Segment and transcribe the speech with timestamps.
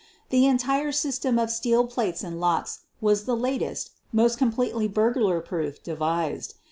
[0.31, 5.41] The entire system of steel plates and locks was the lat est, most completely burglar
[5.41, 6.55] proof devised.